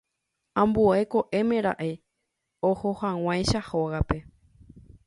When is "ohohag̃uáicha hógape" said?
2.71-4.17